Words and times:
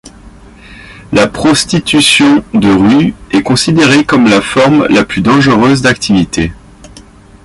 La 1.11 1.27
prostitution 1.27 2.43
de 2.55 2.71
rue 2.71 3.13
est 3.29 3.43
considérée 3.43 4.03
comme 4.03 4.25
la 4.27 4.41
forme 4.41 4.87
la 4.87 5.05
plus 5.05 5.21
dangereuse 5.21 5.83
d'activité. 5.83 6.51